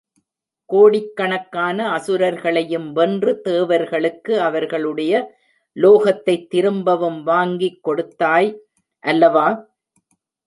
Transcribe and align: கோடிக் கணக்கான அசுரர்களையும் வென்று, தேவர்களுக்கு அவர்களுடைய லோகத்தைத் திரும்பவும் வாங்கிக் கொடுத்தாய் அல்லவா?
கோடிக் 0.65 1.15
கணக்கான 1.15 1.91
அசுரர்களையும் 1.91 2.93
வென்று, 2.93 3.41
தேவர்களுக்கு 3.41 4.41
அவர்களுடைய 4.41 5.37
லோகத்தைத் 5.75 6.49
திரும்பவும் 6.49 7.23
வாங்கிக் 7.23 7.83
கொடுத்தாய் 7.83 8.61
அல்லவா? 8.99 9.67